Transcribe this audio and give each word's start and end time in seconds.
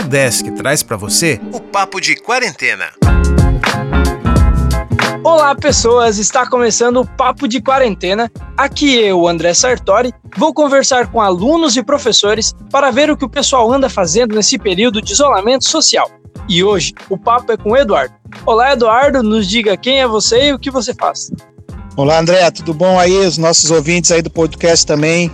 Aldesk 0.00 0.50
traz 0.52 0.82
para 0.82 0.96
você 0.96 1.38
o 1.52 1.60
Papo 1.60 2.00
de 2.00 2.16
Quarentena. 2.16 2.86
Olá, 5.22 5.54
pessoas! 5.54 6.16
Está 6.16 6.48
começando 6.48 7.02
o 7.02 7.06
Papo 7.06 7.46
de 7.46 7.60
Quarentena. 7.60 8.32
Aqui 8.56 8.96
eu, 8.96 9.28
André 9.28 9.52
Sartori, 9.52 10.10
vou 10.38 10.54
conversar 10.54 11.08
com 11.08 11.20
alunos 11.20 11.76
e 11.76 11.82
professores 11.82 12.54
para 12.72 12.90
ver 12.90 13.10
o 13.10 13.16
que 13.16 13.26
o 13.26 13.28
pessoal 13.28 13.70
anda 13.70 13.90
fazendo 13.90 14.34
nesse 14.34 14.58
período 14.58 15.02
de 15.02 15.12
isolamento 15.12 15.68
social. 15.68 16.10
E 16.48 16.64
hoje 16.64 16.94
o 17.10 17.18
papo 17.18 17.52
é 17.52 17.58
com 17.58 17.72
o 17.72 17.76
Eduardo. 17.76 18.14
Olá, 18.46 18.72
Eduardo, 18.72 19.22
nos 19.22 19.46
diga 19.46 19.76
quem 19.76 20.00
é 20.00 20.08
você 20.08 20.48
e 20.48 20.52
o 20.54 20.58
que 20.58 20.70
você 20.70 20.94
faz. 20.94 21.30
Olá, 21.94 22.18
André, 22.18 22.50
tudo 22.50 22.72
bom 22.72 22.98
aí? 22.98 23.18
Os 23.18 23.36
nossos 23.36 23.70
ouvintes 23.70 24.10
aí 24.10 24.22
do 24.22 24.30
podcast 24.30 24.86
também. 24.86 25.30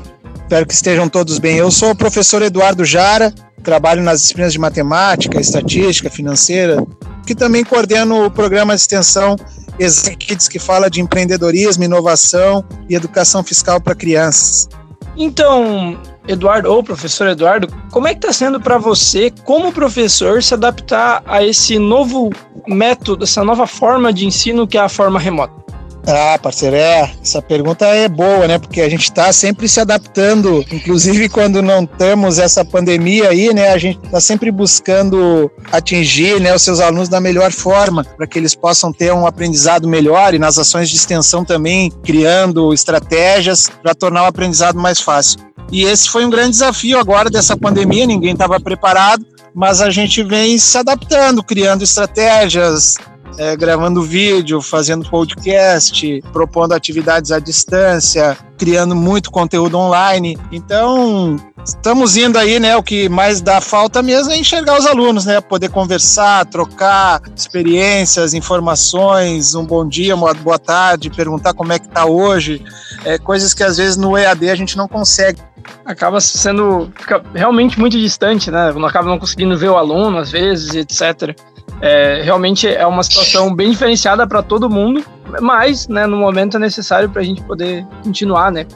Espero 0.47 0.65
que 0.65 0.75
estejam 0.75 1.09
todos 1.09 1.41
bem. 1.41 1.57
Eu 1.57 1.73
sou 1.73 1.91
o 1.91 1.97
professor 1.97 2.41
Eduardo 2.41 2.85
Jara, 2.85 3.34
trabalho 3.65 4.01
nas 4.01 4.20
disciplinas 4.20 4.53
de 4.53 4.61
matemática, 4.61 5.41
estatística, 5.41 6.09
financeira, 6.09 6.87
que 7.27 7.34
também 7.34 7.65
coordeno 7.65 8.27
o 8.27 8.30
programa 8.30 8.73
de 8.73 8.80
extensão 8.80 9.34
Exekids, 9.77 10.47
que 10.47 10.61
fala 10.61 10.89
de 10.89 11.01
empreendedorismo, 11.01 11.83
inovação 11.83 12.65
e 12.89 12.95
educação 12.95 13.43
fiscal 13.43 13.80
para 13.80 13.97
crianças. 13.97 14.69
Então, 15.17 16.01
Eduardo, 16.29 16.73
ou 16.73 16.81
professor 16.81 17.27
Eduardo, 17.27 17.67
como 17.91 18.06
é 18.06 18.12
que 18.12 18.19
está 18.19 18.33
sendo 18.33 18.61
para 18.61 18.78
você, 18.78 19.33
como 19.45 19.73
professor, 19.73 20.41
se 20.45 20.55
adaptar 20.55 21.25
a 21.27 21.45
esse 21.45 21.77
novo 21.77 22.31
método, 22.69 23.25
essa 23.25 23.42
nova 23.42 23.67
forma 23.67 24.12
de 24.12 24.25
ensino 24.25 24.65
que 24.65 24.78
é 24.78 24.81
a 24.81 24.89
forma 24.89 25.19
remota? 25.19 25.66
Ah, 26.09 26.38
parceiro, 26.41 26.77
é, 26.77 27.10
essa 27.20 27.42
pergunta 27.42 27.84
é 27.84 28.09
boa, 28.09 28.47
né? 28.47 28.59
Porque 28.59 28.80
a 28.80 28.88
gente 28.88 29.02
está 29.02 29.33
sempre 29.33 29.69
se 29.69 29.80
adaptando, 29.80 30.64
inclusive 30.70 31.28
quando 31.28 31.60
não 31.60 31.84
temos 31.84 32.38
essa 32.38 32.64
pandemia 32.64 33.30
aí, 33.30 33.52
né? 33.52 33.70
A 33.70 33.78
gente 33.78 33.98
está 34.05 34.20
sempre 34.20 34.52
buscando 34.52 35.50
atingir 35.72 36.41
né, 36.41 36.55
os 36.55 36.62
seus 36.62 36.78
alunos 36.78 37.08
da 37.08 37.20
melhor 37.20 37.50
forma, 37.50 38.05
para 38.05 38.25
que 38.25 38.39
eles 38.39 38.55
possam 38.55 38.92
ter 38.92 39.12
um 39.12 39.27
aprendizado 39.27 39.89
melhor 39.89 40.33
e 40.33 40.39
nas 40.39 40.58
ações 40.58 40.89
de 40.89 40.97
extensão 40.97 41.44
também, 41.44 41.91
criando 42.05 42.72
estratégias 42.72 43.69
para 43.83 43.92
tornar 43.92 44.22
o 44.22 44.27
aprendizado 44.27 44.78
mais 44.78 45.00
fácil. 45.00 45.41
E 45.72 45.83
esse 45.83 46.09
foi 46.09 46.25
um 46.25 46.31
grande 46.31 46.50
desafio 46.50 47.00
agora 47.00 47.28
dessa 47.28 47.56
pandemia, 47.56 48.06
ninguém 48.06 48.33
estava 48.33 48.61
preparado, 48.61 49.27
mas 49.53 49.81
a 49.81 49.91
gente 49.91 50.22
vem 50.22 50.56
se 50.56 50.78
adaptando, 50.78 51.42
criando 51.42 51.83
estratégias, 51.83 52.94
é, 53.38 53.56
gravando 53.56 54.02
vídeo, 54.02 54.60
fazendo 54.60 55.08
podcast, 55.08 56.22
propondo 56.32 56.72
atividades 56.72 57.30
à 57.32 57.38
distância, 57.38 58.36
criando 58.56 58.94
muito 58.94 59.30
conteúdo 59.30 59.77
online. 59.77 60.38
Então, 60.50 61.36
estamos 61.64 62.16
indo 62.16 62.38
aí, 62.38 62.58
né? 62.58 62.77
O 62.77 62.82
que 62.82 63.08
mais 63.08 63.41
dá 63.41 63.60
falta 63.60 64.02
mesmo 64.02 64.32
é 64.32 64.38
enxergar 64.38 64.78
os 64.78 64.86
alunos, 64.86 65.24
né? 65.24 65.41
Poder 65.41 65.69
conversar, 65.69 66.47
trocar 66.47 67.20
experiências, 67.34 68.34
informações, 68.34 69.54
um 69.54 69.64
bom 69.64 69.86
dia, 69.86 70.14
uma 70.14 70.32
boa 70.34 70.58
tarde, 70.58 71.10
perguntar 71.10 71.54
como 71.54 71.72
é 71.72 71.78
que 71.78 71.88
tá 71.88 72.06
hoje. 72.06 72.64
É, 73.04 73.19
coisas 73.19 73.52
que 73.52 73.62
às 73.62 73.77
vezes 73.77 73.97
no 73.97 74.16
EAD 74.16 74.50
a 74.50 74.54
gente 74.54 74.77
não 74.77 74.88
consegue 74.88 75.41
acaba 75.84 76.20
sendo 76.20 76.91
fica 76.97 77.22
realmente 77.34 77.78
muito 77.78 77.98
distante, 77.98 78.50
né? 78.50 78.72
Acaba 78.86 79.08
não 79.08 79.19
conseguindo 79.19 79.56
ver 79.56 79.69
o 79.69 79.77
aluno 79.77 80.19
às 80.19 80.30
vezes, 80.30 80.74
etc. 80.74 81.36
É, 81.80 82.22
realmente 82.22 82.66
é 82.66 82.86
uma 82.86 83.02
situação 83.02 83.55
bem 83.55 83.70
diferenciada 83.70 84.27
para 84.27 84.42
todo 84.42 84.69
mundo, 84.70 85.05
mas 85.41 85.86
né, 85.88 86.06
no 86.06 86.16
momento 86.16 86.56
é 86.56 86.60
necessário 86.60 87.08
para 87.10 87.20
a 87.20 87.24
gente 87.24 87.42
poder 87.42 87.86
continuar, 88.02 88.50
né? 88.50 88.66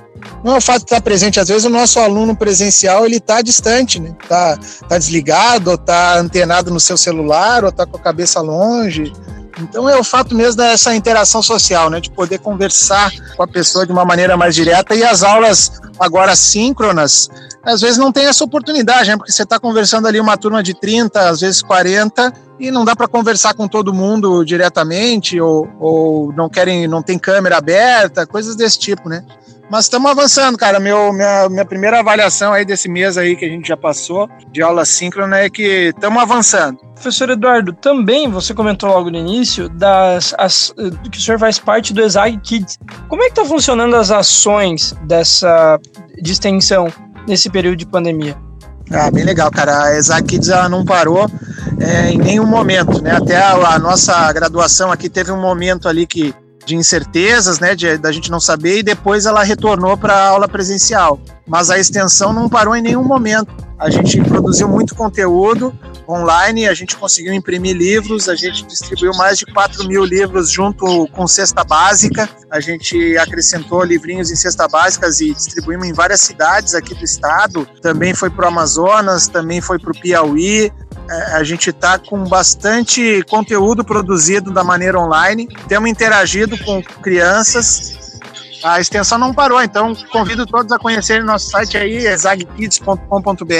Não 0.44 0.58
o 0.58 0.60
fato 0.60 0.78
de 0.78 0.84
estar 0.84 1.00
presente, 1.00 1.40
às 1.40 1.48
vezes 1.48 1.64
o 1.64 1.70
nosso 1.70 1.98
aluno 1.98 2.36
presencial 2.36 3.06
ele 3.06 3.16
está 3.16 3.40
distante, 3.40 3.98
né? 3.98 4.14
Tá, 4.28 4.58
tá 4.88 4.98
desligado, 4.98 5.70
ou 5.70 5.78
tá 5.78 6.18
antenado 6.18 6.70
no 6.70 6.80
seu 6.80 6.96
celular, 6.96 7.64
ou 7.64 7.72
tá 7.72 7.86
com 7.86 7.96
a 7.96 8.00
cabeça 8.00 8.40
longe. 8.40 9.12
Então 9.58 9.88
é 9.88 9.98
o 9.98 10.04
fato 10.04 10.34
mesmo 10.34 10.56
dessa 10.56 10.94
interação 10.94 11.42
social, 11.42 11.90
né? 11.90 12.00
De 12.00 12.10
poder 12.10 12.38
conversar 12.38 13.10
com 13.36 13.42
a 13.42 13.48
pessoa 13.48 13.86
de 13.86 13.92
uma 13.92 14.04
maneira 14.04 14.36
mais 14.36 14.54
direta 14.54 14.94
e 14.94 15.02
as 15.02 15.22
aulas 15.22 15.80
agora 15.98 16.34
síncronas 16.36 17.28
às 17.62 17.80
vezes 17.80 17.98
não 17.98 18.10
tem 18.10 18.26
essa 18.26 18.42
oportunidade, 18.42 19.10
né? 19.10 19.16
Porque 19.16 19.32
você 19.32 19.42
está 19.42 19.58
conversando 19.58 20.08
ali 20.08 20.18
uma 20.18 20.36
turma 20.36 20.62
de 20.62 20.72
30, 20.72 21.28
às 21.28 21.40
vezes 21.40 21.60
40, 21.60 22.32
e 22.58 22.70
não 22.70 22.84
dá 22.84 22.96
para 22.96 23.06
conversar 23.06 23.54
com 23.54 23.68
todo 23.68 23.92
mundo 23.92 24.44
diretamente, 24.44 25.38
ou, 25.40 25.68
ou 25.78 26.32
não 26.32 26.48
querem, 26.48 26.88
não 26.88 27.02
tem 27.02 27.18
câmera 27.18 27.58
aberta, 27.58 28.26
coisas 28.26 28.56
desse 28.56 28.78
tipo, 28.78 29.08
né? 29.08 29.24
Mas 29.70 29.84
estamos 29.84 30.10
avançando, 30.10 30.58
cara. 30.58 30.80
Meu, 30.80 31.12
minha, 31.12 31.48
minha 31.48 31.64
primeira 31.64 32.00
avaliação 32.00 32.52
aí 32.52 32.64
desse 32.64 32.88
mês 32.88 33.16
aí 33.16 33.36
que 33.36 33.44
a 33.44 33.48
gente 33.48 33.68
já 33.68 33.76
passou 33.76 34.28
de 34.50 34.60
aula 34.60 34.84
síncrona 34.84 35.38
é 35.38 35.48
que 35.48 35.92
estamos 35.94 36.20
avançando. 36.20 36.78
Professor 36.94 37.30
Eduardo, 37.30 37.72
também 37.72 38.28
você 38.28 38.52
comentou 38.52 38.88
logo 38.88 39.10
no 39.10 39.16
início 39.16 39.68
das, 39.68 40.34
as, 40.36 40.74
que 41.10 41.18
o 41.18 41.20
senhor 41.20 41.38
faz 41.38 41.58
parte 41.60 41.94
do 41.94 42.02
ESAG 42.02 42.38
Kids. 42.38 42.78
Como 43.08 43.22
é 43.22 43.26
que 43.26 43.32
está 43.32 43.44
funcionando 43.44 43.94
as 43.94 44.10
ações 44.10 44.92
dessa 45.04 45.78
de 46.20 46.32
extensão 46.32 46.92
nesse 47.28 47.48
período 47.48 47.76
de 47.76 47.86
pandemia? 47.86 48.36
Ah, 48.92 49.08
bem 49.08 49.24
legal, 49.24 49.50
cara. 49.52 49.84
A 49.84 49.96
Exact 49.96 50.28
Kids 50.28 50.48
ela 50.48 50.68
não 50.68 50.84
parou 50.84 51.30
é, 51.78 52.10
em 52.10 52.18
nenhum 52.18 52.46
momento, 52.46 53.00
né? 53.00 53.16
Até 53.16 53.36
a, 53.36 53.52
a, 53.52 53.78
nossa 53.78 54.32
graduação 54.32 54.90
aqui 54.90 55.08
teve 55.08 55.30
um 55.30 55.40
momento 55.40 55.88
ali 55.88 56.08
que 56.08 56.34
de 56.64 56.76
incertezas, 56.76 57.58
né, 57.58 57.74
de, 57.74 57.96
da 57.98 58.12
gente 58.12 58.30
não 58.30 58.40
saber, 58.40 58.78
e 58.78 58.82
depois 58.82 59.26
ela 59.26 59.42
retornou 59.42 59.96
para 59.96 60.14
a 60.14 60.28
aula 60.28 60.48
presencial. 60.48 61.20
Mas 61.46 61.70
a 61.70 61.78
extensão 61.78 62.32
não 62.32 62.48
parou 62.48 62.76
em 62.76 62.82
nenhum 62.82 63.04
momento. 63.04 63.52
A 63.78 63.88
gente 63.88 64.20
produziu 64.22 64.68
muito 64.68 64.94
conteúdo 64.94 65.72
online, 66.06 66.68
a 66.68 66.74
gente 66.74 66.96
conseguiu 66.96 67.32
imprimir 67.32 67.74
livros, 67.74 68.28
a 68.28 68.34
gente 68.34 68.66
distribuiu 68.66 69.12
mais 69.14 69.38
de 69.38 69.46
4 69.46 69.86
mil 69.86 70.04
livros 70.04 70.50
junto 70.50 71.06
com 71.08 71.26
cesta 71.26 71.64
básica, 71.64 72.28
a 72.50 72.60
gente 72.60 73.16
acrescentou 73.16 73.82
livrinhos 73.82 74.30
em 74.30 74.36
cesta 74.36 74.68
básicas 74.68 75.20
e 75.20 75.32
distribuímos 75.32 75.86
em 75.86 75.92
várias 75.92 76.20
cidades 76.20 76.74
aqui 76.74 76.94
do 76.94 77.04
estado, 77.04 77.66
também 77.80 78.12
foi 78.12 78.28
para 78.28 78.44
o 78.44 78.48
Amazonas, 78.48 79.28
também 79.28 79.60
foi 79.60 79.78
para 79.78 79.92
o 79.92 79.98
Piauí, 79.98 80.70
a 81.32 81.42
gente 81.42 81.70
está 81.70 81.98
com 81.98 82.24
bastante 82.24 83.22
conteúdo 83.28 83.84
produzido 83.84 84.52
da 84.52 84.62
maneira 84.62 84.98
online, 84.98 85.48
temos 85.66 85.90
interagido 85.90 86.56
com 86.58 86.82
crianças. 86.82 87.98
A 88.62 88.78
extensão 88.78 89.18
não 89.18 89.32
parou, 89.32 89.62
então 89.62 89.94
convido 90.12 90.46
todos 90.46 90.70
a 90.70 90.78
conhecerem 90.78 91.24
nosso 91.24 91.48
site 91.48 91.78
aí, 91.78 92.06
exagkids.com.br, 92.06 93.54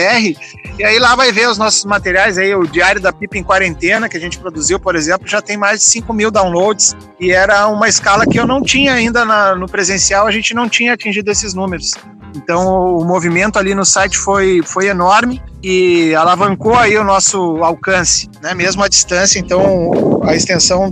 e 0.79 0.85
aí 0.85 0.99
lá 0.99 1.17
vai 1.17 1.33
ver 1.33 1.49
os 1.49 1.57
nossos 1.57 1.87
materiais 1.87 2.37
aí, 2.37 2.55
o 2.55 2.67
Diário 2.67 3.01
da 3.01 3.11
Pipa 3.11 3.39
em 3.39 3.43
Quarentena, 3.43 4.11
que 4.11 4.19
a 4.19 4.21
gente 4.21 4.39
produziu, 4.39 4.79
por 4.79 4.95
exemplo, 4.95 5.27
já 5.27 5.41
tem 5.41 5.57
mais 5.57 5.81
de 5.81 5.87
5 5.87 6.13
mil 6.13 6.31
downloads, 6.31 6.95
e 7.19 7.33
era 7.33 7.67
uma 7.69 7.89
escala 7.89 8.27
que 8.27 8.39
eu 8.39 8.47
não 8.47 8.63
tinha 8.63 8.93
ainda 8.93 9.25
na, 9.25 9.55
no 9.55 9.67
presencial, 9.67 10.27
a 10.27 10.31
gente 10.31 10.53
não 10.53 10.69
tinha 10.69 10.93
atingido 10.93 11.31
esses 11.31 11.55
números. 11.55 11.93
Então 12.35 12.97
o 12.97 13.05
movimento 13.05 13.59
ali 13.59 13.75
no 13.75 13.85
site 13.85 14.17
foi, 14.17 14.63
foi 14.63 14.87
enorme 14.89 15.43
e 15.63 16.15
alavancou 16.15 16.75
aí 16.75 16.97
o 16.97 17.05
nosso 17.05 17.63
alcance, 17.63 18.29
né? 18.43 18.55
mesmo 18.55 18.83
à 18.83 18.89
distância. 18.89 19.39
Então 19.39 20.21
a 20.25 20.35
extensão, 20.35 20.91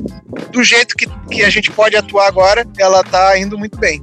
do 0.52 0.62
jeito 0.62 0.94
que, 0.96 1.06
que 1.30 1.42
a 1.42 1.50
gente 1.50 1.70
pode 1.70 1.96
atuar 1.96 2.28
agora, 2.28 2.66
ela 2.78 3.00
está 3.00 3.38
indo 3.38 3.58
muito 3.58 3.78
bem. 3.78 4.02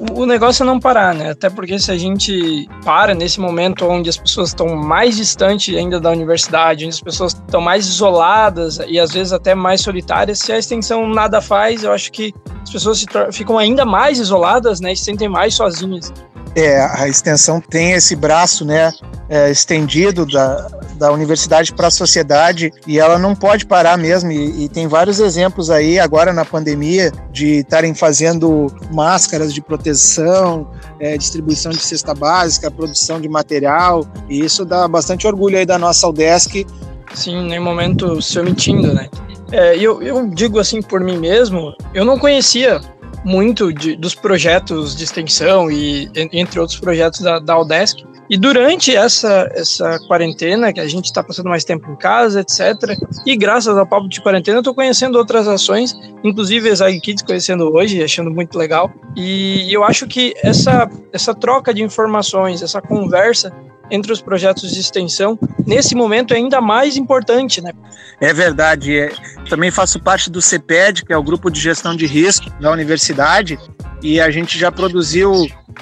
O 0.00 0.24
negócio 0.26 0.62
é 0.62 0.66
não 0.66 0.78
parar, 0.78 1.12
né? 1.12 1.30
Até 1.30 1.50
porque 1.50 1.76
se 1.78 1.90
a 1.90 1.98
gente 1.98 2.68
para 2.84 3.14
nesse 3.14 3.40
momento 3.40 3.84
onde 3.84 4.08
as 4.08 4.16
pessoas 4.16 4.50
estão 4.50 4.76
mais 4.76 5.16
distantes 5.16 5.76
ainda 5.76 5.98
da 5.98 6.10
universidade, 6.10 6.84
onde 6.84 6.94
as 6.94 7.00
pessoas 7.00 7.32
estão 7.32 7.60
mais 7.60 7.86
isoladas 7.86 8.78
e 8.86 8.98
às 9.00 9.12
vezes 9.12 9.32
até 9.32 9.56
mais 9.56 9.80
solitárias, 9.80 10.38
se 10.38 10.52
a 10.52 10.58
extensão 10.58 11.08
nada 11.08 11.40
faz, 11.40 11.82
eu 11.82 11.92
acho 11.92 12.12
que 12.12 12.32
as 12.62 12.70
pessoas 12.70 13.04
ficam 13.32 13.58
ainda 13.58 13.84
mais 13.84 14.20
isoladas, 14.20 14.80
né? 14.80 14.92
E 14.92 14.96
se 14.96 15.04
sentem 15.04 15.28
mais 15.28 15.54
sozinhas. 15.54 16.12
É, 16.54 16.80
a 16.80 17.08
extensão 17.08 17.60
tem 17.60 17.92
esse 17.92 18.16
braço, 18.16 18.64
né, 18.64 18.92
é, 19.28 19.50
estendido 19.50 20.26
da, 20.26 20.68
da 20.94 21.12
universidade 21.12 21.72
para 21.72 21.88
a 21.88 21.90
sociedade 21.90 22.72
e 22.86 22.98
ela 22.98 23.18
não 23.18 23.34
pode 23.34 23.66
parar 23.66 23.96
mesmo. 23.96 24.32
E, 24.32 24.64
e, 24.64 24.68
tem 24.68 24.88
vários 24.88 25.20
exemplos 25.20 25.70
aí 25.70 25.98
agora 25.98 26.32
na 26.32 26.44
pandemia 26.44 27.12
de 27.30 27.58
estarem 27.58 27.94
fazendo 27.94 28.66
máscaras 28.90 29.52
de 29.52 29.60
proteção, 29.60 30.70
é, 30.98 31.16
distribuição 31.16 31.70
de 31.70 31.80
cesta 31.80 32.14
básica, 32.14 32.70
produção 32.70 33.20
de 33.20 33.28
material, 33.28 34.06
e 34.28 34.40
isso 34.44 34.64
dá 34.64 34.88
bastante 34.88 35.26
orgulho 35.26 35.58
aí 35.58 35.66
da 35.66 35.78
nossa 35.78 36.06
Aldesc. 36.06 36.66
Sim, 37.14 37.46
nem 37.46 37.60
momento 37.60 38.20
se 38.20 38.38
omitindo, 38.38 38.92
né? 38.92 39.08
É, 39.50 39.76
eu, 39.76 40.02
eu 40.02 40.28
digo 40.28 40.58
assim 40.58 40.82
por 40.82 41.00
mim 41.00 41.16
mesmo, 41.16 41.74
eu 41.94 42.04
não 42.04 42.18
conhecia 42.18 42.80
muito 43.24 43.72
de, 43.72 43.96
dos 43.96 44.14
projetos 44.14 44.94
de 44.96 45.04
extensão 45.04 45.70
e 45.70 46.10
entre 46.14 46.60
outros 46.60 46.78
projetos 46.78 47.20
da, 47.20 47.38
da 47.38 47.54
Audesc. 47.54 48.06
E 48.30 48.36
durante 48.36 48.94
essa, 48.94 49.48
essa 49.54 49.98
quarentena, 50.06 50.70
que 50.70 50.80
a 50.80 50.86
gente 50.86 51.06
está 51.06 51.22
passando 51.22 51.48
mais 51.48 51.64
tempo 51.64 51.90
em 51.90 51.96
casa, 51.96 52.42
etc., 52.42 52.94
e 53.24 53.34
graças 53.36 53.76
ao 53.76 53.86
papo 53.86 54.06
de 54.06 54.20
quarentena, 54.20 54.58
eu 54.58 54.60
estou 54.60 54.74
conhecendo 54.74 55.16
outras 55.16 55.48
ações, 55.48 55.98
inclusive 56.22 56.68
as 56.68 56.80
Kids 57.00 57.22
conhecendo 57.22 57.72
hoje, 57.72 58.02
achando 58.02 58.30
muito 58.30 58.58
legal. 58.58 58.92
E 59.16 59.72
eu 59.72 59.82
acho 59.82 60.06
que 60.06 60.34
essa, 60.42 60.90
essa 61.10 61.34
troca 61.34 61.72
de 61.72 61.82
informações, 61.82 62.60
essa 62.60 62.82
conversa 62.82 63.50
entre 63.90 64.12
os 64.12 64.20
projetos 64.20 64.70
de 64.72 64.80
extensão 64.80 65.38
nesse 65.66 65.94
momento 65.94 66.34
é 66.34 66.36
ainda 66.36 66.60
mais 66.60 66.96
importante, 66.96 67.60
né? 67.60 67.72
É 68.20 68.32
verdade. 68.32 68.98
É, 68.98 69.12
também 69.48 69.70
faço 69.70 70.00
parte 70.00 70.30
do 70.30 70.40
CEPED, 70.40 71.04
que 71.04 71.12
é 71.12 71.16
o 71.16 71.22
grupo 71.22 71.50
de 71.50 71.60
gestão 71.60 71.94
de 71.94 72.06
risco 72.06 72.50
da 72.60 72.70
universidade, 72.70 73.58
e 74.02 74.20
a 74.20 74.30
gente 74.30 74.58
já 74.58 74.70
produziu 74.70 75.32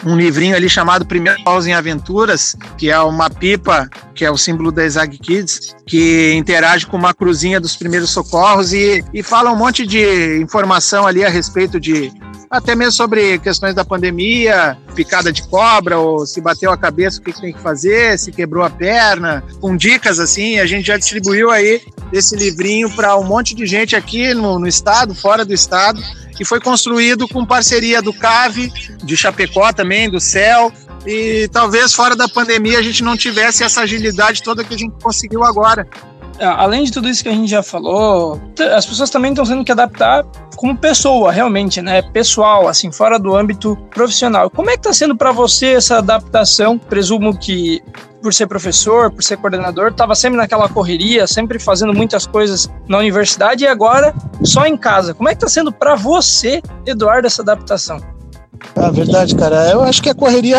um 0.05 0.17
livrinho 0.17 0.57
ali 0.57 0.69
chamado 0.69 1.07
Primeiro 1.07 1.43
Pausa 1.43 1.71
em 1.71 1.75
Aventuras, 1.75 2.57
que 2.77 2.91
é 2.91 2.99
uma 3.01 3.31
pipa, 3.31 3.89
que 4.15 4.25
é 4.25 4.31
o 4.31 4.37
símbolo 4.37 4.71
da 4.71 4.85
Exag 4.85 5.19
Kids, 5.19 5.75
que 5.87 6.33
interage 6.35 6.87
com 6.87 6.97
uma 6.97 7.15
cruzinha 7.15 7.61
dos 7.61 7.77
primeiros 7.77 8.11
socorros 8.11 8.73
e, 8.73 9.05
e 9.13 9.23
fala 9.23 9.53
um 9.53 9.57
monte 9.57 9.87
de 9.87 10.41
informação 10.41 11.07
ali 11.07 11.25
a 11.25 11.29
respeito 11.29 11.79
de 11.81 12.13
até 12.57 12.75
mesmo 12.75 12.93
sobre 12.93 13.39
questões 13.39 13.75
da 13.75 13.85
pandemia, 13.85 14.77
picada 14.95 15.33
de 15.33 15.47
cobra, 15.49 15.99
ou 15.99 16.27
se 16.27 16.41
bateu 16.41 16.71
a 16.71 16.77
cabeça, 16.77 17.21
o 17.21 17.23
que, 17.23 17.33
tem 17.33 17.53
que 17.53 17.61
fazer, 17.61 18.19
se 18.19 18.33
quebrou 18.33 18.65
a 18.65 18.71
perna, 18.71 19.45
com 19.61 19.77
dicas 19.77 20.19
assim. 20.19 20.59
A 20.59 20.67
gente 20.67 20.87
já 20.87 20.97
distribuiu 20.97 21.51
aí 21.51 21.81
esse 22.13 22.37
livrinho 22.37 22.91
para 22.91 23.17
um 23.17 23.25
monte 23.25 23.55
de 23.55 23.67
gente 23.67 23.95
aqui 23.95 24.33
no, 24.35 24.59
no 24.59 24.67
estado, 24.67 25.15
fora 25.15 25.45
do 25.45 25.53
estado, 25.53 26.01
que 26.37 26.45
foi 26.45 26.61
construído 26.61 27.29
com 27.29 27.45
parceria 27.45 28.03
do 28.03 28.13
CAVE, 28.13 28.73
de 29.03 29.17
Chapecó 29.17 29.73
também, 29.73 30.11
do 30.11 30.21
CEL, 30.21 30.73
e 31.07 31.49
talvez 31.53 31.93
fora 31.93 32.17
da 32.17 32.29
pandemia 32.29 32.79
a 32.79 32.83
gente 32.83 33.03
não 33.03 33.17
tivesse 33.17 33.63
essa 33.63 33.83
agilidade 33.83 34.43
toda 34.43 34.65
que 34.65 34.75
a 34.75 34.79
gente 34.79 34.95
conseguiu 35.03 35.45
agora. 35.45 35.87
É, 36.39 36.45
além 36.45 36.85
de 36.85 36.93
tudo 36.93 37.09
isso 37.09 37.23
que 37.23 37.29
a 37.29 37.33
gente 37.33 37.49
já 37.49 37.63
falou, 37.63 38.41
as 38.77 38.85
pessoas 38.85 39.09
também 39.09 39.33
estão 39.33 39.45
tendo 39.45 39.65
que 39.65 39.73
adaptar 39.73 40.25
como 40.57 40.77
pessoa, 40.77 41.31
realmente, 41.31 41.81
né? 41.83 42.03
Pessoal, 42.03 42.69
assim, 42.69 42.91
fora 42.91 43.19
do 43.19 43.37
âmbito 43.37 43.77
profissional. 43.95 44.51
Como 44.51 44.71
é 44.71 44.75
que 44.75 44.81
está 44.81 44.93
sendo 44.93 45.17
para 45.17 45.33
você 45.33 45.75
essa 45.75 45.99
adaptação? 45.99 46.79
Presumo 46.79 47.37
que 47.37 47.83
por 48.23 48.35
ser 48.35 48.47
professor, 48.47 49.11
por 49.11 49.23
ser 49.23 49.37
coordenador, 49.37 49.91
estava 49.91 50.15
sempre 50.15 50.37
naquela 50.37 50.69
correria, 50.69 51.27
sempre 51.27 51.59
fazendo 51.59 51.95
muitas 51.95 52.27
coisas 52.27 52.69
na 52.89 52.99
universidade 52.99 53.65
e 53.65 53.67
agora 53.69 54.15
só 54.43 54.67
em 54.67 54.77
casa. 54.77 55.15
Como 55.15 55.29
é 55.29 55.33
que 55.33 55.37
está 55.37 55.49
sendo 55.49 55.71
para 55.71 55.95
você, 55.95 56.61
Eduardo, 56.85 57.27
essa 57.27 57.43
adaptação? 57.43 58.01
É 58.75 58.91
verdade, 58.91 59.35
cara. 59.37 59.71
Eu 59.71 59.83
acho 59.83 60.03
que 60.03 60.11
a 60.11 60.15
correria 60.15 60.59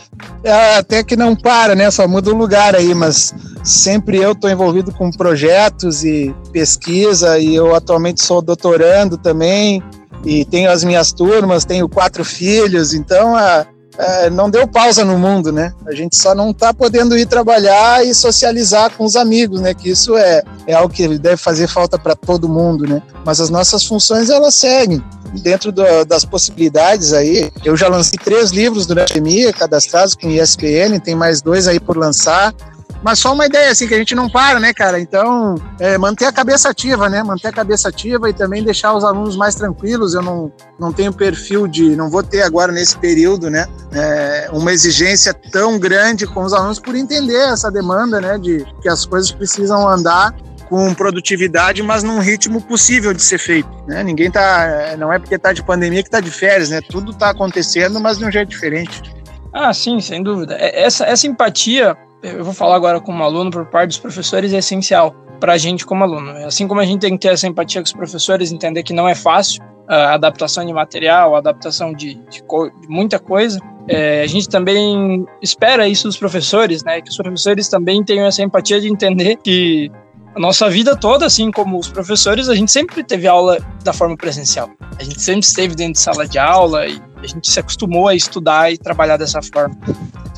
é 0.44 0.76
até 0.76 1.02
que 1.02 1.16
não 1.16 1.34
para, 1.34 1.74
né? 1.74 1.90
Só 1.90 2.06
muda 2.06 2.30
o 2.30 2.36
lugar 2.36 2.76
aí, 2.76 2.94
mas 2.94 3.34
sempre 3.62 4.18
eu 4.18 4.32
estou 4.32 4.50
envolvido 4.50 4.92
com 4.92 5.10
projetos 5.10 6.04
e 6.04 6.34
pesquisa 6.52 7.38
e 7.38 7.54
eu 7.54 7.74
atualmente 7.74 8.24
sou 8.24 8.40
doutorando 8.40 9.16
também 9.16 9.82
e 10.24 10.44
tenho 10.44 10.70
as 10.70 10.82
minhas 10.84 11.12
turmas, 11.12 11.64
tenho 11.64 11.88
quatro 11.88 12.24
filhos, 12.24 12.92
então 12.92 13.36
a, 13.36 13.66
é, 13.98 14.30
não 14.30 14.48
deu 14.48 14.66
pausa 14.66 15.04
no 15.04 15.18
mundo, 15.18 15.50
né? 15.50 15.74
A 15.84 15.92
gente 15.92 16.16
só 16.16 16.32
não 16.32 16.50
está 16.50 16.72
podendo 16.72 17.18
ir 17.18 17.26
trabalhar 17.26 18.06
e 18.06 18.14
socializar 18.14 18.92
com 18.96 19.04
os 19.04 19.16
amigos, 19.16 19.60
né? 19.60 19.74
Que 19.74 19.90
isso 19.90 20.16
é, 20.16 20.42
é 20.68 20.74
algo 20.74 20.92
que 20.94 21.18
deve 21.18 21.36
fazer 21.36 21.66
falta 21.66 21.98
para 21.98 22.14
todo 22.14 22.48
mundo, 22.48 22.86
né? 22.86 23.02
Mas 23.24 23.40
as 23.40 23.50
nossas 23.50 23.84
funções 23.84 24.30
elas 24.30 24.54
seguem 24.54 25.02
dentro 25.42 25.72
do, 25.72 26.04
das 26.04 26.24
possibilidades 26.24 27.12
aí. 27.12 27.50
Eu 27.64 27.76
já 27.76 27.88
lancei 27.88 28.18
três 28.22 28.50
livros 28.50 28.86
durante 28.86 29.12
a 29.12 29.14
pandemia, 29.16 29.52
cadastrados 29.52 30.14
com 30.14 30.30
ISPN, 30.30 31.00
tem 31.02 31.16
mais 31.16 31.42
dois 31.42 31.66
aí 31.66 31.80
por 31.80 31.96
lançar. 31.96 32.54
Mas 33.02 33.18
só 33.18 33.32
uma 33.32 33.46
ideia, 33.46 33.70
assim, 33.70 33.86
que 33.86 33.94
a 33.94 33.98
gente 33.98 34.14
não 34.14 34.28
para, 34.28 34.58
né, 34.58 34.72
cara? 34.74 34.98
Então, 34.98 35.54
é, 35.78 35.96
manter 35.96 36.26
a 36.26 36.32
cabeça 36.32 36.68
ativa, 36.68 37.08
né? 37.08 37.22
Manter 37.22 37.48
a 37.48 37.52
cabeça 37.52 37.88
ativa 37.88 38.28
e 38.28 38.32
também 38.32 38.62
deixar 38.62 38.92
os 38.92 39.04
alunos 39.04 39.36
mais 39.36 39.54
tranquilos. 39.54 40.14
Eu 40.14 40.22
não, 40.22 40.52
não 40.78 40.92
tenho 40.92 41.12
perfil 41.12 41.66
de, 41.66 41.94
não 41.94 42.10
vou 42.10 42.22
ter 42.22 42.42
agora 42.42 42.72
nesse 42.72 42.96
período, 42.96 43.50
né, 43.50 43.66
é, 43.92 44.48
uma 44.52 44.72
exigência 44.72 45.34
tão 45.34 45.78
grande 45.78 46.26
com 46.26 46.42
os 46.42 46.52
alunos 46.52 46.78
por 46.78 46.94
entender 46.94 47.48
essa 47.52 47.70
demanda, 47.70 48.20
né, 48.20 48.38
de 48.38 48.64
que 48.80 48.88
as 48.88 49.04
coisas 49.04 49.30
precisam 49.30 49.88
andar 49.88 50.34
com 50.68 50.92
produtividade, 50.92 51.82
mas 51.82 52.02
num 52.02 52.18
ritmo 52.18 52.60
possível 52.60 53.14
de 53.14 53.22
ser 53.22 53.38
feito. 53.38 53.68
Né? 53.86 54.02
Ninguém 54.02 54.30
tá, 54.30 54.96
não 54.98 55.12
é 55.12 55.18
porque 55.18 55.34
está 55.34 55.52
de 55.52 55.62
pandemia 55.62 56.02
que 56.02 56.08
está 56.08 56.20
de 56.20 56.30
férias, 56.30 56.68
né? 56.68 56.80
Tudo 56.82 57.12
está 57.12 57.30
acontecendo, 57.30 57.98
mas 57.98 58.18
de 58.18 58.26
um 58.26 58.30
jeito 58.30 58.50
diferente. 58.50 59.02
Ah, 59.50 59.72
sim, 59.72 59.98
sem 59.98 60.22
dúvida. 60.22 60.56
É, 60.58 60.84
essa, 60.84 61.06
essa 61.06 61.26
empatia 61.26 61.96
eu 62.22 62.44
vou 62.44 62.54
falar 62.54 62.76
agora 62.76 63.00
como 63.00 63.22
aluno, 63.22 63.50
por 63.50 63.66
parte 63.66 63.88
dos 63.88 63.98
professores, 63.98 64.52
é 64.52 64.58
essencial 64.58 65.14
para 65.38 65.52
a 65.52 65.58
gente 65.58 65.86
como 65.86 66.02
aluno. 66.04 66.30
Assim 66.46 66.66
como 66.66 66.80
a 66.80 66.84
gente 66.84 67.00
tem 67.00 67.16
que 67.16 67.26
ter 67.26 67.32
essa 67.32 67.46
empatia 67.46 67.80
com 67.80 67.86
os 67.86 67.92
professores, 67.92 68.50
entender 68.50 68.82
que 68.82 68.92
não 68.92 69.08
é 69.08 69.14
fácil 69.14 69.62
a 69.88 70.14
adaptação 70.14 70.66
de 70.66 70.72
material, 70.72 71.34
a 71.34 71.38
adaptação 71.38 71.92
de, 71.92 72.14
de, 72.28 72.42
co 72.42 72.68
de 72.68 72.88
muita 72.88 73.18
coisa, 73.18 73.58
é, 73.88 74.22
a 74.22 74.26
gente 74.26 74.48
também 74.48 75.26
espera 75.40 75.88
isso 75.88 76.06
dos 76.06 76.18
professores, 76.18 76.84
né? 76.84 77.00
Que 77.00 77.08
os 77.08 77.16
professores 77.16 77.68
também 77.68 78.04
tenham 78.04 78.26
essa 78.26 78.42
empatia 78.42 78.80
de 78.80 78.88
entender 78.88 79.36
que 79.36 79.90
a 80.34 80.38
nossa 80.38 80.68
vida 80.68 80.94
toda, 80.94 81.24
assim 81.24 81.50
como 81.50 81.78
os 81.78 81.88
professores, 81.88 82.50
a 82.50 82.54
gente 82.54 82.70
sempre 82.70 83.02
teve 83.02 83.26
aula 83.26 83.58
da 83.82 83.94
forma 83.94 84.16
presencial. 84.16 84.70
A 84.98 85.02
gente 85.02 85.22
sempre 85.22 85.40
esteve 85.40 85.74
dentro 85.74 85.94
de 85.94 86.00
sala 86.00 86.28
de 86.28 86.38
aula 86.38 86.86
e 86.86 87.00
a 87.22 87.26
gente 87.26 87.50
se 87.50 87.58
acostumou 87.58 88.08
a 88.08 88.14
estudar 88.14 88.70
e 88.70 88.76
trabalhar 88.76 89.16
dessa 89.16 89.40
forma. 89.40 89.76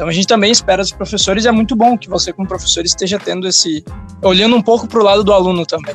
Então 0.00 0.08
a 0.08 0.12
gente 0.12 0.26
também 0.26 0.50
espera 0.50 0.81
dos 0.81 0.93
professores 0.93 1.44
e 1.44 1.49
é 1.49 1.52
muito 1.52 1.76
bom 1.76 1.94
que 1.99 2.08
você, 2.08 2.32
como 2.32 2.49
professor, 2.49 2.82
esteja 2.87 3.19
tendo 3.19 3.47
esse. 3.47 3.85
olhando 4.23 4.56
um 4.56 4.62
pouco 4.62 4.88
para 4.88 4.99
o 4.99 5.02
lado 5.02 5.23
do 5.23 5.31
aluno 5.31 5.67
também. 5.67 5.94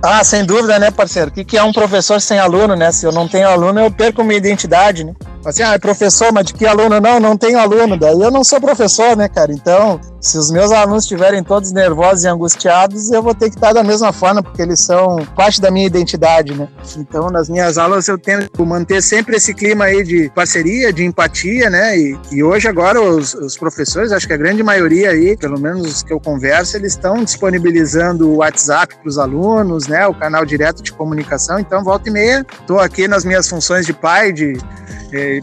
Ah, 0.00 0.22
sem 0.22 0.44
dúvida, 0.44 0.78
né, 0.78 0.92
parceiro? 0.92 1.32
O 1.32 1.44
que 1.44 1.58
é 1.58 1.62
um 1.64 1.72
professor 1.72 2.20
sem 2.20 2.38
aluno, 2.38 2.76
né? 2.76 2.92
Se 2.92 3.04
eu 3.04 3.10
não 3.10 3.26
tenho 3.26 3.48
aluno, 3.48 3.80
eu 3.80 3.90
perco 3.90 4.22
minha 4.22 4.38
identidade, 4.38 5.02
né? 5.02 5.14
Assim, 5.44 5.62
ah, 5.62 5.74
é 5.74 5.78
professor, 5.78 6.32
mas 6.32 6.46
de 6.46 6.54
que 6.54 6.66
aluno? 6.66 7.00
Não, 7.00 7.20
não 7.20 7.36
tenho 7.36 7.58
aluno. 7.58 7.98
Daí 7.98 8.18
eu 8.18 8.30
não 8.30 8.42
sou 8.42 8.60
professor, 8.60 9.14
né, 9.14 9.28
cara? 9.28 9.52
Então, 9.52 10.00
se 10.18 10.38
os 10.38 10.50
meus 10.50 10.72
alunos 10.72 11.04
estiverem 11.04 11.44
todos 11.44 11.70
nervosos 11.70 12.24
e 12.24 12.28
angustiados, 12.28 13.10
eu 13.10 13.22
vou 13.22 13.34
ter 13.34 13.50
que 13.50 13.56
estar 13.56 13.74
da 13.74 13.84
mesma 13.84 14.10
forma, 14.10 14.42
porque 14.42 14.62
eles 14.62 14.80
são 14.80 15.18
parte 15.36 15.60
da 15.60 15.70
minha 15.70 15.86
identidade, 15.86 16.54
né? 16.54 16.66
Então, 16.96 17.28
nas 17.28 17.50
minhas 17.50 17.76
aulas, 17.76 18.08
eu 18.08 18.16
tento 18.16 18.64
manter 18.64 19.02
sempre 19.02 19.36
esse 19.36 19.52
clima 19.52 19.84
aí 19.84 20.02
de 20.02 20.30
parceria, 20.34 20.90
de 20.90 21.04
empatia, 21.04 21.68
né? 21.68 21.98
E, 21.98 22.18
e 22.32 22.42
hoje, 22.42 22.66
agora, 22.66 22.98
os, 23.02 23.34
os, 23.34 23.58
professores, 23.58 24.12
acho 24.12 24.26
que 24.26 24.32
a 24.32 24.38
grande 24.38 24.62
maioria 24.62 25.10
aí, 25.10 25.36
pelo 25.36 25.60
menos 25.60 25.86
os 25.86 26.02
que 26.02 26.12
eu 26.12 26.18
converso, 26.18 26.78
eles 26.78 26.92
estão 26.92 27.22
disponibilizando 27.22 28.30
o 28.30 28.36
WhatsApp 28.36 28.96
para 28.96 29.08
os 29.08 29.18
alunos, 29.18 29.86
né? 29.86 30.06
O 30.06 30.14
canal 30.14 30.46
direto 30.46 30.82
de 30.82 30.90
comunicação. 30.90 31.58
Então, 31.58 31.84
volta 31.84 32.08
e 32.08 32.12
meia, 32.12 32.46
estou 32.60 32.80
aqui 32.80 33.06
nas 33.06 33.26
minhas 33.26 33.46
funções 33.46 33.84
de 33.84 33.92
pai, 33.92 34.32
de 34.32 34.56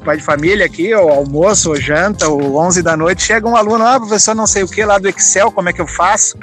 pai 0.04 0.18
de 0.18 0.24
família 0.24 0.66
aqui, 0.66 0.94
ou 0.94 1.10
almoço, 1.10 1.70
ou 1.70 1.80
janta, 1.80 2.28
ou 2.28 2.58
11 2.58 2.82
da 2.82 2.98
noite, 2.98 3.24
chega 3.24 3.48
um 3.48 3.56
aluno, 3.56 3.86
ah, 3.86 4.00
professor, 4.00 4.36
não 4.36 4.48
sei 4.48 4.64
o 4.64 4.68
que 4.68 4.84
lá 4.84 4.98
do 4.98 5.08
Excel, 5.08 5.52
como 5.52 5.70
é 5.70 5.74
que 5.74 5.82
eu 5.82 5.88
faço, 5.88 6.38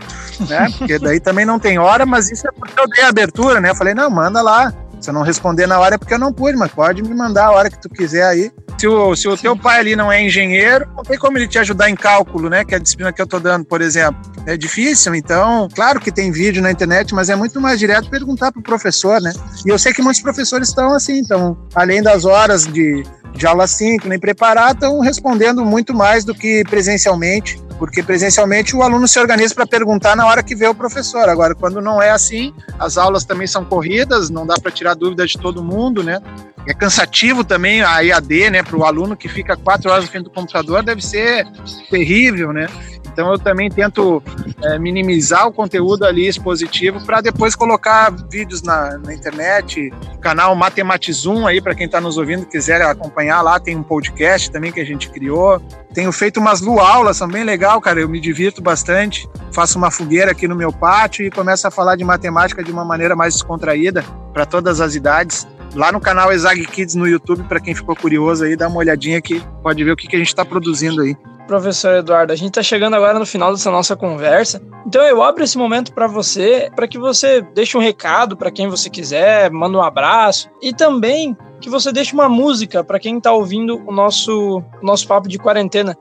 né? 0.49 0.69
Porque 0.77 0.99
daí 0.99 1.21
também 1.21 1.45
não 1.45 1.59
tem 1.59 1.79
hora, 1.79 2.07
mas 2.07 2.31
isso 2.31 2.47
é 2.47 2.53
porque 2.53 2.81
eu 2.81 2.89
dei 2.89 3.05
a 3.05 3.09
abertura, 3.09 3.61
né? 3.61 3.71
Eu 3.71 3.77
falei, 3.77 3.95
não, 3.95 4.11
manda 4.11 4.41
lá. 4.43 4.73
Se 5.01 5.11
eu 5.11 5.15
não 5.15 5.23
responder 5.23 5.67
na 5.67 5.79
hora 5.79 5.95
é 5.95 5.99
porque 5.99 6.15
eu 6.15 6.19
não 6.19 6.33
pude, 6.33 6.57
mas 6.57 6.73
pode 6.73 7.03
me 7.03 7.15
mandar 7.15 7.47
a 7.47 7.53
hora 7.53 7.71
que 7.71 7.81
tu 7.81 7.89
quiser 7.89 8.25
aí. 8.25 8.51
Se 8.79 8.87
o, 8.87 9.17
se 9.17 9.29
o 9.29 9.37
teu 9.37 9.57
pai 9.57 9.81
ali 9.81 9.97
não 9.97 10.11
é 10.11 10.23
engenheiro, 10.25 10.89
não 10.97 11.03
tem 11.03 11.19
como 11.19 11.37
ele 11.37 11.49
te 11.49 11.59
ajudar 11.59 11.91
em 11.91 11.97
cálculo, 11.97 12.49
né? 12.49 12.65
Que 12.65 12.75
é 12.75 12.77
a 12.77 12.81
disciplina 12.81 13.13
que 13.13 13.21
eu 13.21 13.27
tô 13.27 13.41
dando, 13.41 13.65
por 13.65 13.81
exemplo. 13.81 14.21
É 14.47 14.57
difícil, 14.57 15.15
então, 15.15 15.69
claro 15.75 16.01
que 16.01 16.13
tem 16.13 16.31
vídeo 16.31 16.63
na 16.63 16.71
internet, 16.71 17.13
mas 17.15 17.29
é 17.29 17.37
muito 17.37 17.61
mais 17.61 17.79
direto 17.79 18.09
perguntar 18.09 18.53
pro 18.53 18.63
professor, 18.63 19.21
né? 19.21 19.33
E 19.67 19.69
eu 19.69 19.79
sei 19.79 19.93
que 19.93 20.01
muitos 20.01 20.23
professores 20.23 20.69
estão 20.69 20.95
assim, 20.95 21.19
então, 21.19 21.59
além 21.75 22.03
das 22.03 22.25
horas 22.25 22.65
de 22.65 23.03
de 23.35 23.47
aula 23.47 23.67
síncrona 23.67 24.15
e 24.15 24.19
preparar 24.19 24.73
estão 24.73 25.01
respondendo 25.01 25.65
muito 25.65 25.95
mais 25.95 26.25
do 26.25 26.35
que 26.35 26.65
presencialmente, 26.65 27.61
porque 27.79 28.03
presencialmente 28.03 28.75
o 28.75 28.83
aluno 28.83 29.07
se 29.07 29.19
organiza 29.19 29.55
para 29.55 29.67
perguntar 29.67 30.17
na 30.17 30.27
hora 30.27 30.43
que 30.43 30.55
vê 30.55 30.67
o 30.67 30.75
professor. 30.75 31.29
Agora, 31.29 31.55
quando 31.55 31.81
não 31.81 32.03
é 32.03 32.11
assim, 32.11 32.53
as 32.79 32.99
aulas 32.99 33.25
também 33.25 33.47
são 33.47 33.65
corridas, 33.65 34.31
não 34.31 34.47
dá 34.47 34.57
para 34.61 34.73
tirar 34.73 34.95
dúvida 34.95 35.27
de 35.27 35.39
todo 35.39 35.63
mundo, 35.63 36.03
né? 36.03 36.21
É 36.67 36.75
cansativo 36.75 37.45
também 37.45 37.81
a 37.81 38.05
EAD, 38.05 38.51
né? 38.51 38.63
Para 38.63 38.77
o 38.77 38.85
aluno 38.85 39.17
que 39.17 39.29
fica 39.29 39.57
quatro 39.57 39.91
horas 39.91 40.05
na 40.05 40.11
frente 40.11 40.25
do 40.25 40.31
computador, 40.31 40.83
deve 40.83 41.03
ser 41.03 41.47
terrível, 41.89 42.53
né? 42.53 42.67
Então 43.13 43.33
eu 43.33 43.39
também 43.39 43.71
tento 43.71 44.23
é, 44.63 44.79
minimizar 44.79 45.47
o 45.47 45.53
conteúdo 45.53 46.05
ali 46.05 46.27
expositivo 46.27 47.05
para 47.05 47.21
depois 47.21 47.55
colocar 47.55 48.11
vídeos 48.31 48.63
na, 48.63 48.99
na 48.99 49.15
internet, 49.15 49.93
canal 50.21 50.55
Matematizum 50.55 51.47
aí 51.47 51.61
para 51.61 51.75
quem 51.75 51.87
está 51.87 52.01
nos 52.01 52.19
ouvindo 52.19 52.47
quiser 52.47 52.83
acompanhar 52.83 53.43
lá, 53.43 53.59
tem 53.59 53.77
um 53.77 53.83
podcast 53.83 54.51
também 54.51 54.73
que 54.73 54.81
a 54.81 54.85
gente 54.85 55.11
criou. 55.11 55.61
Tenho 55.93 56.13
feito 56.13 56.39
umas 56.39 56.61
lu-aulas, 56.61 57.17
são 57.17 57.29
bem 57.29 57.45
legal, 57.45 57.81
cara, 57.81 58.01
eu 58.01 58.09
me 58.09 58.21
divirto 58.21 58.63
bastante. 58.63 59.29
Faço 59.53 59.79
uma 59.79 59.91
fogueira 59.91 60.31
aqui 60.33 60.47
no 60.47 60.55
meu 60.55 60.73
pátio 60.73 61.25
e 61.25 61.31
começo 61.31 61.67
a 61.67 61.71
falar 61.71 61.97
de 61.97 62.05
matemática 62.05 62.63
de 62.63 62.71
uma 62.71 62.85
maneira 62.85 63.17
mais 63.17 63.35
descontraída 63.35 64.05
para 64.33 64.47
todas 64.47 64.81
as 64.81 64.95
idades 64.95 65.47
lá 65.75 65.93
no 65.93 66.01
canal 66.01 66.33
Exag 66.33 66.67
Kids 66.67 66.95
no 66.95 67.07
YouTube, 67.07 67.43
para 67.45 67.61
quem 67.61 67.75
ficou 67.75 67.95
curioso 67.95 68.45
aí, 68.45 68.57
dá 68.57 68.69
uma 68.69 68.79
olhadinha 68.79 69.21
que 69.21 69.43
pode 69.63 69.83
ver 69.85 69.93
o 69.93 69.97
que, 69.97 70.09
que 70.09 70.17
a 70.17 70.19
gente 70.19 70.29
está 70.29 70.45
produzindo 70.45 71.03
aí 71.03 71.17
professor 71.49 71.97
Eduardo. 71.97 72.33
A 72.33 72.37
gente 72.37 72.51
está 72.51 72.63
chegando 72.63 72.95
agora 72.95 73.19
no 73.19 73.27
final 73.27 73.51
dessa 73.51 73.71
nossa 73.71 73.97
conversa. 73.97 74.63
Então 74.87 75.03
eu 75.03 75.21
abro 75.23 75.43
esse 75.43 75.59
momento 75.59 75.93
para 75.93 76.07
você, 76.07 76.71
para 76.77 76.87
que 76.87 76.99
você 76.99 77.43
deixe 77.55 77.77
um 77.77 77.81
recado 77.81 78.37
para 78.37 78.53
quem 78.53 78.69
você 78.69 78.89
quiser, 78.89 79.51
manda 79.51 79.77
um 79.77 79.83
abraço 79.83 80.49
e 80.63 80.73
também 80.73 81.37
que 81.61 81.69
você 81.69 81.91
deixe 81.91 82.15
uma 82.15 82.29
música 82.29 82.85
para 82.85 83.01
quem 83.01 83.19
está 83.19 83.33
ouvindo 83.33 83.83
o 83.87 83.93
nosso, 83.93 84.63
o 84.81 84.87
nosso 84.87 85.09
papo 85.09 85.29
de 85.29 85.39
quarentena. 85.39 85.97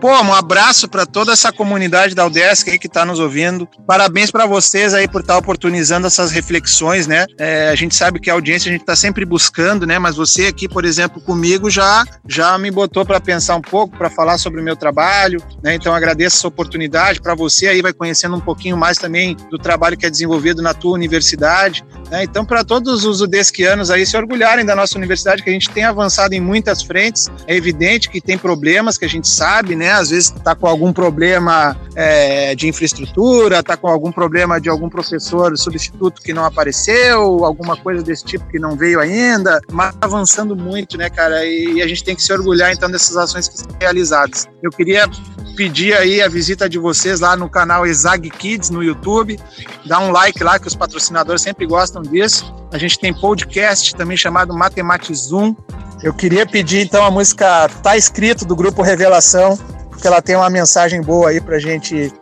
Pô, 0.00 0.08
um 0.08 0.32
abraço 0.32 0.88
para 0.88 1.04
toda 1.04 1.32
essa 1.32 1.52
comunidade 1.52 2.14
da 2.14 2.26
Udesc 2.26 2.70
aí 2.70 2.78
que 2.78 2.86
está 2.86 3.04
nos 3.04 3.20
ouvindo. 3.20 3.68
Parabéns 3.86 4.30
para 4.30 4.46
vocês 4.46 4.94
aí 4.94 5.06
por 5.06 5.20
estar 5.20 5.34
tá 5.34 5.38
oportunizando 5.38 6.06
essas 6.06 6.32
reflexões, 6.32 7.06
né? 7.06 7.26
É, 7.38 7.68
a 7.68 7.74
gente 7.74 7.94
sabe 7.94 8.18
que 8.18 8.30
a 8.30 8.32
audiência 8.32 8.70
a 8.70 8.72
gente 8.72 8.80
está 8.80 8.96
sempre 8.96 9.26
buscando, 9.26 9.86
né? 9.86 9.98
Mas 9.98 10.16
você 10.16 10.46
aqui, 10.46 10.66
por 10.66 10.86
exemplo, 10.86 11.20
comigo 11.20 11.68
já 11.68 12.06
já 12.26 12.56
me 12.56 12.70
botou 12.70 13.04
para 13.04 13.20
pensar 13.20 13.56
um 13.56 13.60
pouco, 13.60 13.94
para 13.98 14.08
falar 14.08 14.38
sobre 14.38 14.62
o 14.62 14.64
meu 14.64 14.74
trabalho, 14.74 15.42
né? 15.62 15.74
Então 15.74 15.92
agradeço 15.92 16.38
essa 16.38 16.48
oportunidade 16.48 17.20
para 17.20 17.34
você 17.34 17.68
aí 17.68 17.82
vai 17.82 17.92
conhecendo 17.92 18.34
um 18.34 18.40
pouquinho 18.40 18.78
mais 18.78 18.96
também 18.96 19.36
do 19.50 19.58
trabalho 19.58 19.98
que 19.98 20.06
é 20.06 20.10
desenvolvido 20.10 20.62
na 20.62 20.72
tua 20.72 20.94
universidade, 20.94 21.84
né? 22.10 22.24
Então 22.24 22.44
para 22.44 22.64
todos 22.64 23.04
os 23.04 23.20
udesquianos 23.20 23.90
aí 23.90 24.04
se 24.04 24.16
orgulharem 24.16 24.64
da 24.64 24.74
nossa 24.74 24.98
universidade 24.98 25.42
que 25.42 25.50
a 25.50 25.52
gente 25.52 25.70
tem 25.70 25.84
avançado 25.84 26.34
em 26.34 26.40
muitas 26.40 26.82
frentes. 26.82 27.28
É 27.46 27.54
evidente 27.54 28.08
que 28.10 28.20
tem 28.20 28.36
problemas 28.36 28.98
que 28.98 29.04
a 29.04 29.08
gente 29.08 29.28
sabe, 29.28 29.76
né? 29.76 29.92
Às 29.92 30.10
vezes 30.10 30.30
está 30.30 30.54
com 30.54 30.66
algum 30.66 30.92
problema 30.92 31.76
é, 31.94 32.54
de 32.54 32.68
infraestrutura, 32.68 33.60
está 33.60 33.76
com 33.76 33.88
algum 33.88 34.12
problema 34.12 34.60
de 34.60 34.68
algum 34.68 34.88
professor 34.88 35.56
substituto 35.56 36.20
que 36.22 36.32
não 36.32 36.44
apareceu, 36.44 37.44
alguma 37.44 37.76
coisa 37.76 38.02
desse 38.02 38.24
tipo 38.24 38.46
que 38.48 38.58
não 38.58 38.76
veio 38.76 39.00
ainda, 39.00 39.60
mas 39.70 39.94
tá 39.94 40.06
avançando 40.06 40.56
muito, 40.56 40.96
né, 40.96 41.08
cara? 41.08 41.44
E 41.44 41.82
a 41.82 41.86
gente 41.86 42.02
tem 42.02 42.16
que 42.16 42.22
se 42.22 42.32
orgulhar 42.32 42.72
então 42.72 42.90
dessas 42.90 43.16
ações 43.16 43.48
que 43.48 43.58
são 43.58 43.68
realizadas. 43.80 44.48
Eu 44.62 44.70
queria 44.70 45.08
pedir 45.54 45.94
aí 45.94 46.22
a 46.22 46.28
visita 46.28 46.68
de 46.68 46.78
vocês 46.78 47.20
lá 47.20 47.36
no 47.36 47.48
canal 47.48 47.86
Exag 47.86 48.28
Kids 48.30 48.70
no 48.70 48.82
YouTube, 48.82 49.38
dá 49.84 49.98
um 49.98 50.10
like 50.10 50.42
lá 50.42 50.58
que 50.58 50.66
os 50.66 50.74
patrocinadores 50.74 51.42
sempre 51.42 51.66
gostam 51.66 52.02
disso. 52.02 52.52
A 52.72 52.78
gente 52.78 52.98
tem 52.98 53.12
podcast 53.12 53.94
também 53.94 54.16
chamado 54.16 54.54
Matematizum. 54.54 55.54
Eu 56.02 56.14
queria 56.14 56.46
pedir 56.46 56.80
então 56.80 57.04
a 57.04 57.10
música 57.10 57.68
Tá 57.82 57.96
Escrito 57.96 58.44
do 58.44 58.56
grupo 58.56 58.82
Revelação, 58.82 59.56
porque 59.88 60.06
ela 60.06 60.22
tem 60.22 60.36
uma 60.36 60.48
mensagem 60.48 61.02
boa 61.02 61.30
aí 61.30 61.40
pra 61.40 61.58
gente 61.58 62.12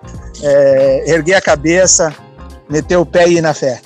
é, 0.43 1.11
erguer 1.13 1.35
a 1.35 1.41
cabeça, 1.41 2.15
meter 2.69 2.97
o 2.97 3.07
pé 3.07 3.29
e 3.29 3.39
ir 3.39 3.41
na 3.41 3.55
fé. 3.55 3.81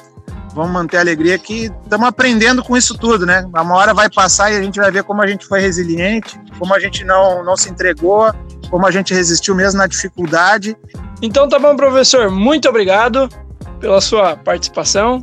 Vamos 0.54 0.70
manter 0.70 0.98
a 0.98 1.00
alegria 1.00 1.38
que 1.38 1.70
estamos 1.82 2.06
aprendendo 2.06 2.62
com 2.62 2.76
isso 2.76 2.96
tudo, 2.96 3.24
né? 3.24 3.44
Uma 3.54 3.74
hora 3.74 3.94
vai 3.94 4.10
passar 4.10 4.52
e 4.52 4.56
a 4.56 4.62
gente 4.62 4.78
vai 4.78 4.90
ver 4.90 5.02
como 5.02 5.22
a 5.22 5.26
gente 5.26 5.46
foi 5.46 5.60
resiliente, 5.60 6.38
como 6.58 6.74
a 6.74 6.78
gente 6.78 7.04
não, 7.04 7.42
não 7.42 7.56
se 7.56 7.70
entregou, 7.70 8.32
como 8.72 8.86
a 8.86 8.90
gente 8.90 9.12
resistiu 9.12 9.54
mesmo 9.54 9.76
na 9.76 9.86
dificuldade. 9.86 10.74
Então 11.20 11.46
tá 11.46 11.58
bom, 11.58 11.76
professor. 11.76 12.30
Muito 12.30 12.66
obrigado 12.66 13.28
pela 13.78 14.00
sua 14.00 14.34
participação. 14.34 15.22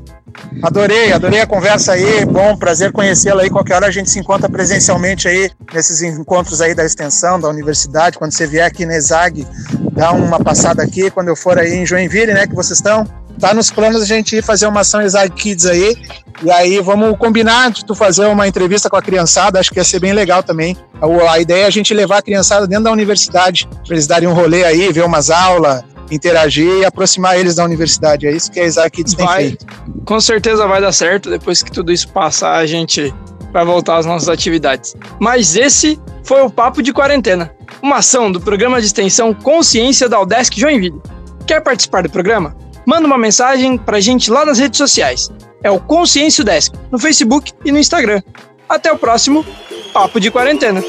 Adorei, 0.62 1.12
adorei 1.12 1.42
a 1.42 1.48
conversa 1.48 1.94
aí. 1.94 2.24
Bom, 2.26 2.56
prazer 2.56 2.92
conhecê-la 2.92 3.42
aí. 3.42 3.50
Qualquer 3.50 3.78
hora 3.78 3.88
a 3.88 3.92
gente 3.92 4.12
se 4.12 4.20
encontra 4.20 4.48
presencialmente 4.48 5.28
aí 5.28 5.50
nesses 5.74 6.04
encontros 6.04 6.62
aí 6.62 6.76
da 6.76 6.86
extensão, 6.86 7.40
da 7.40 7.50
universidade. 7.50 8.20
Quando 8.20 8.34
você 8.34 8.46
vier 8.46 8.68
aqui 8.68 8.86
na 8.86 8.96
ESAG, 8.96 9.48
dá 9.94 10.12
uma 10.12 10.40
passada 10.40 10.84
aqui. 10.84 11.10
Quando 11.10 11.30
eu 11.30 11.36
for 11.36 11.58
aí 11.58 11.74
em 11.74 11.88
Joinville, 11.88 12.34
né, 12.36 12.46
que 12.46 12.54
vocês 12.54 12.78
estão, 12.78 13.04
tá 13.40 13.52
nos 13.52 13.72
planos 13.72 14.04
a 14.04 14.06
gente 14.06 14.36
ir 14.36 14.44
fazer 14.44 14.68
uma 14.68 14.82
ação 14.82 15.02
ESAG 15.02 15.34
Kids 15.34 15.66
aí. 15.66 15.96
E 16.42 16.50
aí 16.52 16.80
vamos 16.80 17.18
combinar 17.18 17.72
de 17.72 17.84
tu 17.84 17.94
fazer 17.94 18.26
uma 18.26 18.48
entrevista 18.48 18.90
com 18.90 18.96
a 18.96 19.02
criançada. 19.02 19.60
Acho 19.60 19.72
que 19.72 19.80
ia 19.80 19.84
ser 19.84 20.00
bem 20.00 20.14
legal 20.14 20.42
também. 20.42 20.78
A, 21.02 21.32
a 21.34 21.40
ideia 21.40 21.64
é 21.64 21.68
a 21.68 21.70
gente 21.70 21.94
levar 21.94 22.20
a 22.20 22.22
criançada 22.22 22.66
dentro 22.66 22.86
da 22.86 22.92
universidade, 22.92 23.68
para 23.86 23.96
eles 23.96 24.08
darem 24.08 24.28
um 24.28 24.34
rolê 24.34 24.64
aí, 24.64 24.92
ver 24.92 25.04
umas 25.04 25.30
aulas 25.30 25.84
interagir 26.12 26.80
e 26.80 26.86
aproximar 26.86 27.40
eles 27.40 27.56
da 27.56 27.64
universidade. 27.64 28.28
É 28.28 28.32
isso 28.32 28.52
que 28.52 28.60
a 28.60 28.66
Isaac 28.66 28.98
Kids 28.98 29.14
tem 29.14 29.28
feito. 29.28 29.66
Com 30.06 30.20
certeza 30.20 30.68
vai 30.68 30.82
dar 30.82 30.92
certo. 30.92 31.30
Depois 31.30 31.62
que 31.62 31.72
tudo 31.72 31.92
isso 31.92 32.08
passar, 32.10 32.56
a 32.56 32.66
gente 32.66 33.14
vai 33.52 33.66
voltar 33.66 33.98
às 33.98 34.06
nossas 34.06 34.30
atividades. 34.30 34.96
Mas 35.20 35.56
esse 35.56 36.00
foi 36.24 36.42
o 36.42 36.50
Papo 36.50 36.82
de 36.82 36.94
Quarentena, 36.94 37.52
uma 37.82 37.98
ação 37.98 38.32
do 38.32 38.40
programa 38.40 38.80
de 38.80 38.88
extensão 38.88 39.34
Consciência 39.34 40.08
da 40.08 40.20
Udesc 40.20 40.60
Joinville. 40.60 41.02
Quer 41.46 41.62
participar 41.62 42.04
do 42.04 42.10
programa? 42.10 42.56
Manda 42.86 43.06
uma 43.06 43.18
mensagem 43.18 43.78
pra 43.78 44.00
gente 44.00 44.32
lá 44.32 44.46
nas 44.46 44.60
redes 44.60 44.78
sociais. 44.78 45.30
É 45.64 45.70
o 45.70 45.80
Consciência 45.80 46.44
Desk, 46.44 46.76
no 46.92 47.00
Facebook 47.00 47.52
e 47.66 47.72
no 47.72 47.78
Instagram. 47.78 48.22
Até 48.68 48.92
o 48.92 48.98
próximo 48.98 49.46
Papo 49.94 50.20
de 50.20 50.32
Quarentena. 50.32 50.84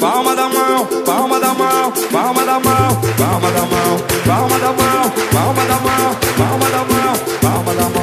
Palma 0.00 0.36
da 0.36 0.48
mão, 0.48 0.86
palma 1.04 1.40
da 1.40 1.54
mão, 1.54 1.92
palma 2.12 2.44
da 2.44 2.60
mão, 2.60 3.00
palma 3.16 3.50
da 3.50 3.62
mão, 3.62 3.98
palma 4.24 4.58
da 4.58 4.72
mão, 4.72 5.10
palma 5.32 5.64
da 5.64 5.80
mão, 5.80 6.16
palma 6.36 6.70
da 6.70 6.78
mão. 6.78 6.87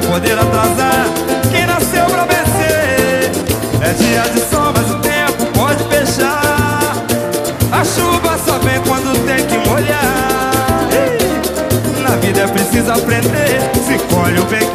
Vai 0.00 0.08
poder 0.12 0.38
atrasar 0.38 1.04
quem 1.50 1.66
nasceu 1.66 2.06
pra 2.06 2.24
vencer. 2.24 3.30
É 3.82 3.92
dia 3.92 4.22
de 4.32 4.40
sol, 4.48 4.72
mas 4.74 4.90
o 4.90 4.98
tempo 5.00 5.44
pode 5.52 5.84
fechar. 5.84 6.94
A 7.70 7.84
chuva 7.84 8.38
só 8.38 8.58
vem 8.60 8.80
quando 8.80 9.12
tem 9.26 9.44
que 9.46 9.68
molhar. 9.68 10.88
Na 12.02 12.16
vida 12.16 12.40
é 12.40 12.46
preciso 12.46 12.90
aprender. 12.92 13.60
Se 13.86 13.98
colhe 14.14 14.40
o 14.40 14.44
bem 14.44 14.69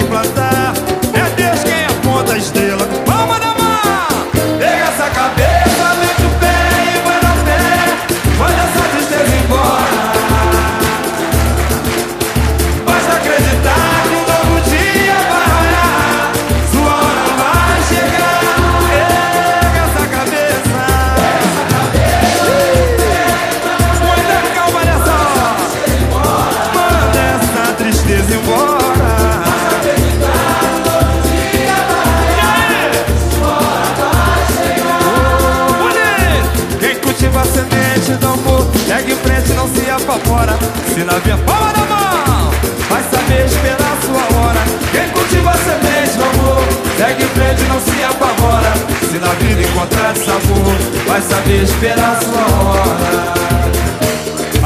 apavora. 39.95 40.57
Se 40.93 41.03
na 41.03 41.19
minha 41.19 41.37
palma 41.39 41.73
da 41.73 41.85
mão 41.85 42.51
Vai 42.89 43.03
saber 43.03 43.45
esperar 43.45 43.97
sua 44.05 44.37
hora. 44.37 44.61
Quem 44.91 45.09
cultiva 45.09 45.51
a 45.51 45.57
semente 45.57 46.17
do 46.17 46.23
amor 46.23 46.63
Segue 46.97 47.23
em 47.23 47.27
frente, 47.27 47.63
não 47.63 47.79
se 47.79 48.03
apavora. 48.03 48.73
Se 49.09 49.17
na 49.17 49.33
vida 49.33 49.61
encontrar 49.61 50.15
sabor 50.15 50.75
Vai 51.07 51.21
saber 51.21 51.63
esperar 51.63 52.19
sua 52.21 52.63
hora. 52.63 53.35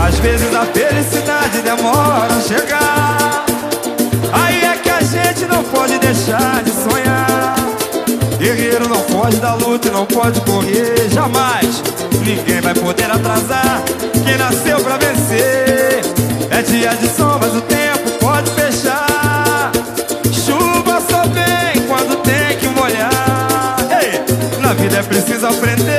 Às 0.08 0.18
vezes 0.20 0.54
a 0.56 0.66
felicidade 0.66 1.62
demora 1.62 2.34
a 2.34 2.42
chegar. 2.42 3.46
Aí 4.32 4.64
é 4.64 4.78
que 4.78 4.90
a 4.90 5.02
gente 5.02 5.46
não 5.46 5.64
pode 5.64 5.98
deixar 6.00 6.64
de 6.64 6.72
sonhar. 6.72 7.56
Guerreiro 8.40 8.88
não 8.88 9.02
pode 9.02 9.38
dar 9.38 9.56
luta 9.56 9.90
e 9.90 9.92
não 9.92 10.06
pode 10.06 10.40
correr 10.42 11.10
jamais 11.12 11.99
Ninguém 12.24 12.62
vai 12.62 12.74
poder 12.74 13.10
atrasar 13.12 13.84
quem 14.24 14.38
nasceu 14.38 14.80
pra 14.82 14.98
vencer. 14.98 16.02
É 16.52 16.62
dia 16.62 16.90
de 16.96 17.08
sol, 17.08 17.38
mas 17.40 17.56
o 17.56 17.62
tempo 17.62 18.12
pode 18.20 18.52
fechar. 18.52 19.72
Chuva 20.32 21.02
só 21.10 21.24
vem 21.28 21.82
quando 21.88 22.22
tem 22.24 22.58
que 22.58 22.68
molhar. 22.68 23.78
Ei, 24.02 24.60
na 24.62 24.74
vida 24.74 24.98
é 24.98 25.04
preciso 25.04 25.48
aprender. 25.48 25.99